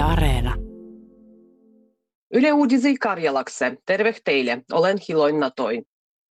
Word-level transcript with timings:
Yle 0.00 0.06
Areena. 0.06 0.54
Yle 2.34 2.52
Uudisi 2.52 2.96
Karjalakse. 2.96 3.76
Terve 3.86 4.14
teille. 4.24 4.62
Olen 4.72 4.98
Hiloin 5.08 5.40
Natoi. 5.40 5.82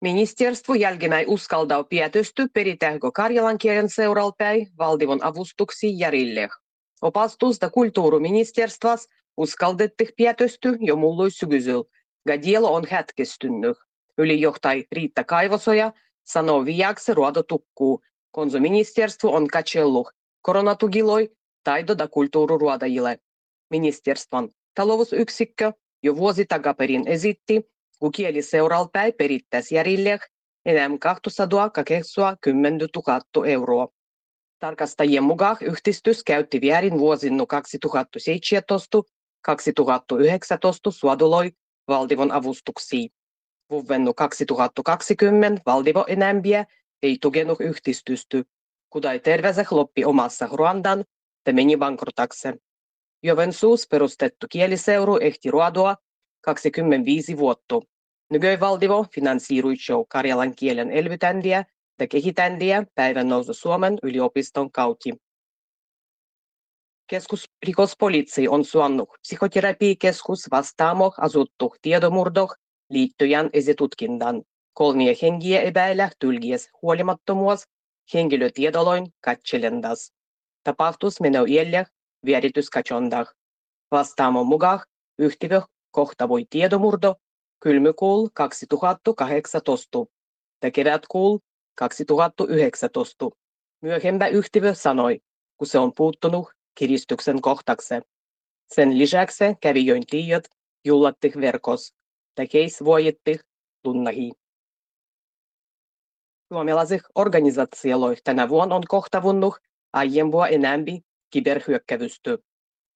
Ministerstvo 0.00 0.74
jälkeenpäin 0.74 1.28
uskaltaa 1.28 1.84
pietysty 1.84 2.46
peritähkö 2.54 3.10
karjalan 3.14 3.58
kielen 3.58 3.88
seuralpäin 3.88 4.68
valtivon 4.78 5.24
avustuksi 5.24 5.98
järille. 5.98 6.48
Opastus 7.02 7.60
da 7.60 7.70
kulttuuriministerstvas 7.70 9.08
uskaldettih 9.36 10.08
pietysty 10.16 10.76
jo 10.80 10.96
mullui 10.96 11.30
sykysyl. 11.30 11.82
Gadielo 12.28 12.74
on 12.74 12.86
hetkestynyt. 12.86 13.76
Ylijohtaj 14.18 14.84
Riitta 14.92 15.24
Kaivosoja 15.24 15.92
sanoo 16.24 16.64
viiaksi 16.64 17.14
ruodo 17.14 17.42
tukkuu. 17.42 18.00
Konsuministerstvo 18.30 19.30
on 19.30 19.46
katsellut 19.46 20.08
koronatugiloi 20.42 21.30
taido 21.64 21.98
da 21.98 22.08
kulttuuriruodajille. 22.08 23.18
Ministerstvon 23.70 24.48
talousyksikkö 24.74 25.72
jo 26.02 26.16
vuosi 26.16 26.46
takaperin 26.46 27.08
esitti, 27.08 27.70
kun 27.98 28.12
kieliseuralpäin 28.12 29.12
perittäisi 29.18 29.74
järjille 29.74 30.18
enää 30.66 30.90
280 31.00 32.86
000 33.34 33.46
euroa. 33.46 33.88
Tarkastajien 34.58 35.22
mukaan 35.22 35.56
yhdistys 35.60 36.24
käytti 36.24 36.60
väärin 36.60 36.98
vuosina 36.98 37.44
2017-2019 37.44 37.44
suoduloi 40.90 41.50
valtivon 41.88 42.32
avustuksia. 42.32 43.08
Vuovennu 43.70 44.14
2020 44.14 45.62
valtivo 45.66 46.04
enämpiä 46.08 46.64
ei 47.02 47.18
tukenut 47.20 47.60
yhdistysty, 47.60 48.44
kudai 48.90 49.20
terveensä 49.20 49.64
loppi 49.70 50.04
omassa 50.04 50.48
Ruandan 50.52 51.04
ja 51.46 51.52
meni 51.52 51.76
bankrotaksi. 51.76 52.48
Jovensuus 53.22 53.86
perustettu 53.90 54.46
kieliseuru 54.50 55.16
ehti 55.16 55.50
ruodoa 55.50 55.96
25 56.40 57.36
vuotta. 57.36 57.80
Nykyvaltivo 58.30 59.06
finansiirui 59.14 59.76
show 59.76 60.04
karjalan 60.08 60.54
kielen 60.54 60.90
elvytändiä 60.90 61.64
ja 62.00 62.06
kehitändiä 62.06 62.84
päivän 62.94 63.28
nousu 63.28 63.54
Suomen 63.54 63.98
yliopiston 64.02 64.72
kautta. 64.72 65.10
Keskusrikospoliitsi 67.06 68.48
on 68.48 68.64
suonnut 68.64 69.08
psykoterapiakeskus 69.22 70.48
vastaamoh 70.50 71.14
asuttu 71.18 71.74
tiedomurdoh 71.82 72.54
liittyen 72.90 73.50
esitutkintaan. 73.52 74.42
Kolmia 74.74 75.14
hengiä 75.22 75.60
epäillä 75.60 76.10
tulgies 76.20 76.70
huolimattomuus 76.82 77.62
henkilötiedoloin 78.14 79.06
katselendas. 79.20 80.12
Tapahtus 80.64 81.20
menee 81.20 81.42
iällä 81.48 81.84
vierityskachondah. 82.24 83.34
Vastaamon 83.90 84.46
mukaan 84.46 84.80
yhtiö 85.18 85.62
kohtavoi 85.90 86.44
tiedomurdo 86.50 87.14
kylmykuul 87.60 88.28
2018 88.34 89.98
ja 90.62 90.70
kevätkuul 90.70 91.38
2019. 91.74 93.30
Myöhempä 93.82 94.26
yhtiö 94.26 94.74
sanoi, 94.74 95.20
kun 95.56 95.66
se 95.66 95.78
on 95.78 95.92
puuttunut 95.96 96.48
kiristyksen 96.74 97.40
kohtaksi. 97.40 97.94
Sen 98.74 98.98
lisäksi 98.98 99.44
kävijöin 99.60 100.06
tiedot 100.06 100.44
jullattih 100.84 101.36
verkos 101.36 101.94
ja 102.38 102.46
keis 102.46 102.84
voittih 102.84 103.40
lunnahi. 103.84 104.32
Suomalaisih 106.52 107.02
organisaatioilla 107.14 108.08
tänä 108.24 108.48
vuonna 108.48 108.74
on 108.74 108.82
kohtavunnut 108.88 109.54
aiempua 109.92 110.48
enämpi 110.48 111.00
kiberhyökkävystä. 111.30 112.38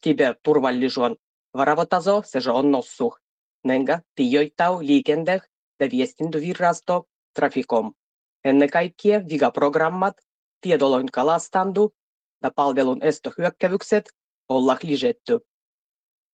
Kiberturvallisuuden 0.00 1.16
varavotaso 1.54 2.22
se 2.24 2.50
on 2.50 2.70
noussut. 2.70 3.14
Nenga 3.64 4.00
tijoittau 4.14 4.78
liikenteeh 4.80 5.42
ja 5.80 5.90
viestintävirasto 5.90 7.08
Traficom. 7.34 7.94
Ennen 8.44 8.70
kaikkea 8.70 9.20
vigaprogrammat, 9.28 10.16
tiedoloin 10.60 11.06
kalastandu 11.12 11.94
ja 12.42 12.50
palvelun 12.56 13.02
estohyökkävykset 13.02 14.04
ollaan 14.48 14.78
lisätty. 14.82 15.38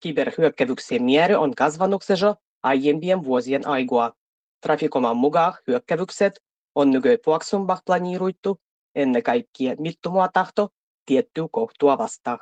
Kiberhyökkävyksien 0.00 1.02
määrä 1.04 1.40
on 1.40 1.54
kasvanut 1.54 2.02
se 2.02 2.14
aiempien 2.62 3.24
vuosien 3.24 3.68
aikaa. 3.68 4.12
Traficoman 4.60 5.16
mukaan 5.16 5.54
hyökkävykset 5.66 6.40
on 6.74 6.90
nykyään 6.90 7.18
puoksumpah 7.24 7.82
planiiruittu 7.86 8.60
ennen 8.94 9.22
kaikkea 9.22 9.74
mittumua 9.78 10.28
tahto 10.28 10.68
tiettyä 11.06 11.48
kohtua 11.50 11.98
vastaan. 11.98 12.38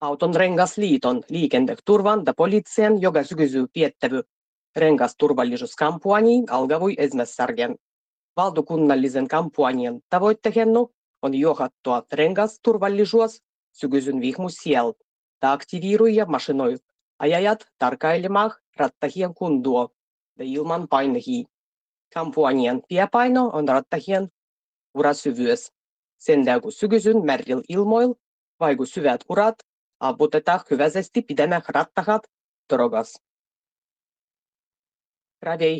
Auton 0.00 0.34
rengasliiton 0.34 1.22
liikenneturvan 1.28 2.22
ja 2.26 2.34
poliittisen 2.34 3.00
joka 3.00 3.24
syksy 3.24 3.66
piettävy 3.72 4.22
rengasturvallisuuskampanja 4.76 6.42
alkavui 6.50 6.94
ensimmäisargen. 6.98 7.76
Valtakunnallisen 8.36 9.28
kampanjan 9.28 10.00
tavoitteena 10.10 10.80
on 11.22 11.34
johdattua 11.34 12.02
rengasturvallisuus 12.12 13.42
syksyn 13.72 14.20
vihmusiel 14.20 14.92
ja 15.42 15.52
aktiviiruja 15.52 16.26
mashinoi 16.26 16.76
ajajat 17.18 17.66
tarkailemaan 17.78 18.50
rattahien 18.76 19.34
kuntoa 19.34 19.88
ja 20.38 20.44
ilman 20.44 20.88
painehia. 20.88 21.44
Kampanjan 22.14 22.82
pääpaino 22.88 23.50
on 23.52 23.68
rattahien 23.68 24.28
urasyvyys. 24.94 25.72
Sen 26.20 26.44
kun 26.62 26.72
syksyn 26.72 27.24
märjil 27.24 27.62
ilmoil, 27.68 28.14
vaiku 28.60 28.86
syvät 28.86 29.24
urat, 29.28 29.58
avutetaan 30.00 30.60
hyväisesti 30.70 31.22
pidemmät 31.22 31.64
rattahat 31.68 32.22
drogas. 32.72 33.22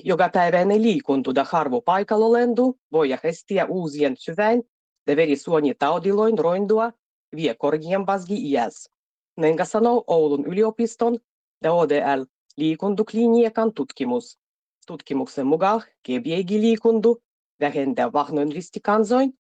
Jokapäiväinen 0.04 0.82
liikunta 0.82 1.32
ja 1.36 1.44
harvo 1.44 1.80
paikalla 1.80 2.32
lendu 2.32 2.78
voi 2.92 3.08
hestiä 3.24 3.66
uusien 3.66 4.16
syväin 4.16 4.62
ja 5.06 5.16
verisuonitaudiloin 5.16 6.38
roindua 6.38 6.92
vie 7.36 7.54
korkeampasgi 7.54 8.50
iäs. 8.50 8.90
Nenga 9.36 9.64
sanoo 9.64 10.04
Oulun 10.06 10.46
yliopiston 10.46 11.18
ja 11.64 11.72
ODL 11.72 12.24
liikuntukliniikan 12.56 13.74
tutkimus. 13.74 14.38
Tutkimuksen 14.86 15.46
mukaan 15.46 15.82
kevyegi 16.02 16.60
liikuntu 16.60 17.22
vähentää 17.60 18.12
vahnoin 18.12 18.52
ristikansoin, 18.52 19.32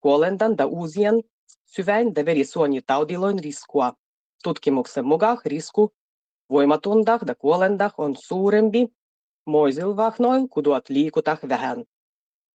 kuolentan 0.00 0.54
ja 0.58 0.66
uusien 0.66 1.22
syväin 1.64 2.12
ja 2.16 2.24
verisuonitaudiloin 2.24 3.38
riskua. 3.38 3.92
Tutkimuksen 4.42 5.04
mukaan 5.06 5.38
risku 5.44 5.90
voimatundah 6.50 7.20
ja 7.26 7.34
kuolendah 7.34 7.94
on 7.98 8.16
suurempi 8.16 8.88
moisilla 9.46 9.96
vahnoilla, 9.96 10.48
kun 10.50 10.64
tuot 10.64 10.88
liikutaan 10.88 11.38
vähän. 11.48 11.84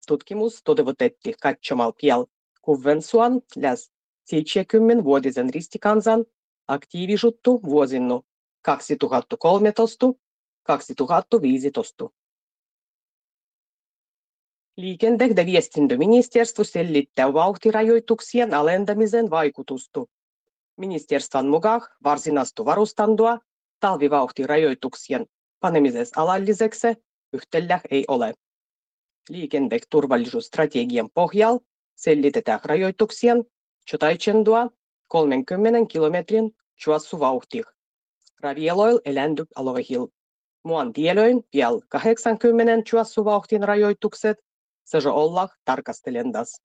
Tutkimus 0.06 0.62
toteutettiin 0.64 1.34
katsomalla 1.42 1.92
piel 2.00 2.26
Kuvvensuan 2.62 3.40
läs 3.56 3.92
70-vuotisen 4.34 5.50
ristikansan 5.54 6.24
aktiivisuutta 6.68 7.50
vuosina 7.50 8.20
2013-2015. 8.68 8.72
Liikenne- 14.76 15.26
ja 15.36 15.46
viestintäministeriö 15.46 16.44
sellittää 16.62 17.32
vauhtirajoituksien 17.32 18.54
alentamisen 18.54 19.30
vaikutusta. 19.30 20.04
Ministerstvon 20.76 21.46
mukaan 21.46 21.80
varsinaista 22.04 22.64
varustantoa 22.64 23.38
talvivauhtirajoituksien 23.80 25.26
panemisessa 25.60 26.20
alalliseksi 26.20 26.86
yhtälä 27.32 27.80
ei 27.90 28.04
ole. 28.08 28.34
Liikenneturvallisuusstrategian 29.28 31.10
pohjalla 31.14 31.60
sellitetään 31.96 32.60
rajoituksien 32.64 33.44
jotaichendua 33.92 34.70
30 35.08 35.92
kilometrin 35.92 36.50
juossuvauhtih. 36.86 37.64
Ravieloil 38.40 39.00
eläintyk 39.04 39.48
aloihil. 39.56 40.06
Muan 40.64 40.92
tielöin 40.92 41.44
vielä 41.52 41.80
80 41.88 42.90
juossuvauhtin 42.92 43.62
rajoitukset 43.62 44.38
Сәжі 44.90 45.10
Оллах 45.22 45.52
тарка 45.70 45.94
стелендас 45.98 46.56